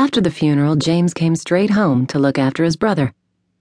[0.00, 3.12] After the funeral, James came straight home to look after his brother.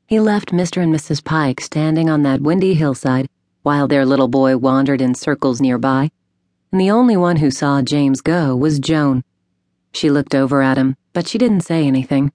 [0.07, 0.81] He left Mr.
[0.81, 1.21] and Mrs.
[1.21, 3.27] Pike standing on that windy hillside
[3.61, 6.11] while their little boy wandered in circles nearby,
[6.71, 9.21] and the only one who saw James go was Joan.
[9.93, 12.31] She looked over at him, but she didn't say anything.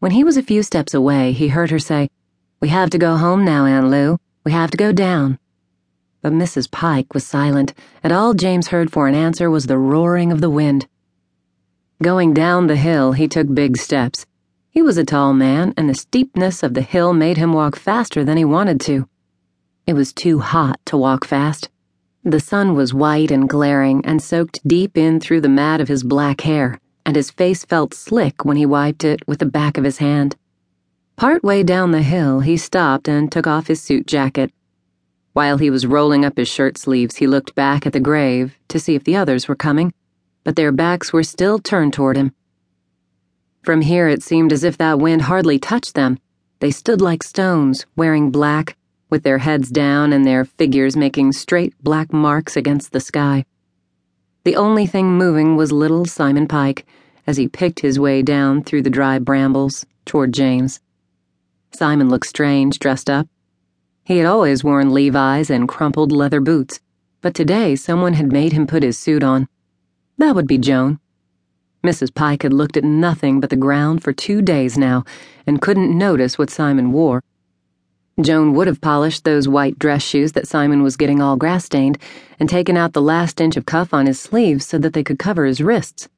[0.00, 2.10] When he was a few steps away, he heard her say,
[2.58, 4.18] We have to go home now, Aunt Lou.
[4.42, 5.38] We have to go down.
[6.22, 6.68] But Mrs.
[6.68, 10.50] Pike was silent, and all James heard for an answer was the roaring of the
[10.50, 10.88] wind.
[12.02, 14.26] Going down the hill, he took big steps.
[14.68, 18.22] He was a tall man, and the steepness of the hill made him walk faster
[18.22, 19.08] than he wanted to.
[19.86, 21.70] It was too hot to walk fast.
[22.22, 26.02] The sun was white and glaring and soaked deep in through the mat of his
[26.02, 29.84] black hair, and his face felt slick when he wiped it with the back of
[29.84, 30.36] his hand.
[31.16, 34.52] Part way down the hill, he stopped and took off his suit jacket.
[35.32, 38.78] While he was rolling up his shirt sleeves, he looked back at the grave to
[38.78, 39.94] see if the others were coming
[40.46, 42.32] but their backs were still turned toward him.
[43.64, 46.20] From here, it seemed as if that wind hardly touched them.
[46.60, 48.76] They stood like stones, wearing black,
[49.10, 53.44] with their heads down and their figures making straight black marks against the sky.
[54.44, 56.86] The only thing moving was little Simon Pike
[57.26, 60.78] as he picked his way down through the dry brambles toward James.
[61.72, 63.26] Simon looked strange dressed up.
[64.04, 66.78] He had always worn Levi's and crumpled leather boots,
[67.20, 69.48] but today someone had made him put his suit on.
[70.18, 70.98] That would be Joan.
[71.84, 72.14] Mrs.
[72.14, 75.04] Pike had looked at nothing but the ground for two days now
[75.46, 77.22] and couldn't notice what Simon wore.
[78.20, 81.98] Joan would have polished those white dress shoes that Simon was getting all grass stained
[82.40, 85.18] and taken out the last inch of cuff on his sleeves so that they could
[85.18, 86.08] cover his wrists.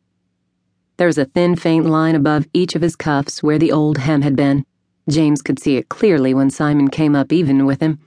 [0.97, 4.23] There was a thin, faint line above each of his cuffs where the old hem
[4.23, 4.65] had been.
[5.09, 7.99] James could see it clearly when Simon came up even with him.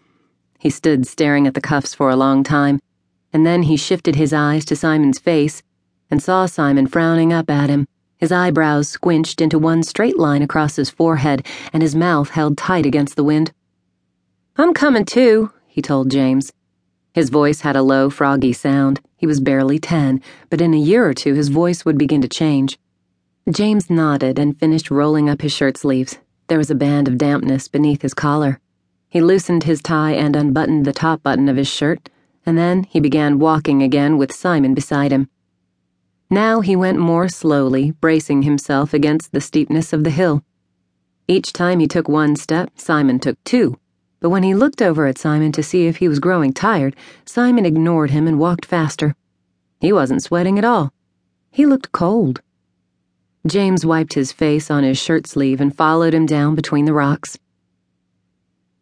[0.57, 2.79] He stood staring at the cuffs for a long time,
[3.33, 5.61] and then he shifted his eyes to Simon's face
[6.11, 10.75] and saw Simon frowning up at him, his eyebrows squinched into one straight line across
[10.75, 13.51] his forehead and his mouth held tight against the wind.
[14.57, 16.53] I'm coming too, he told James.
[17.13, 19.01] His voice had a low, froggy sound.
[19.17, 22.27] He was barely ten, but in a year or two his voice would begin to
[22.27, 22.77] change.
[23.49, 26.19] James nodded and finished rolling up his shirt sleeves.
[26.47, 28.59] There was a band of dampness beneath his collar.
[29.09, 32.09] He loosened his tie and unbuttoned the top button of his shirt,
[32.45, 35.27] and then he began walking again with Simon beside him.
[36.33, 40.45] Now he went more slowly, bracing himself against the steepness of the hill.
[41.27, 43.77] Each time he took one step, Simon took two.
[44.21, 47.65] But when he looked over at Simon to see if he was growing tired, Simon
[47.65, 49.13] ignored him and walked faster.
[49.81, 50.93] He wasn't sweating at all.
[51.51, 52.41] He looked cold.
[53.45, 57.37] James wiped his face on his shirt sleeve and followed him down between the rocks.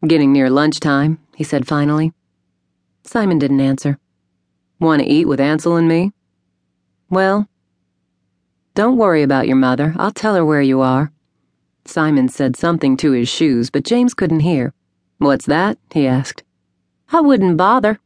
[0.07, 2.13] Getting near lunchtime, he said finally.
[3.03, 3.97] Simon didn't answer.
[4.79, 6.13] Want to eat with Ansel and me?
[7.09, 7.47] Well,
[8.75, 9.95] don't worry about your mother.
[9.97, 11.11] I'll tell her where you are.
[11.85, 14.73] Simon said something to his shoes, but James couldn't hear.
[15.17, 15.79] What's that?
[15.91, 16.43] he asked.
[17.11, 17.99] I wouldn't bother.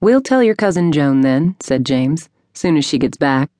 [0.00, 3.50] We'll tell your cousin Joan then, said James, soon as she gets back.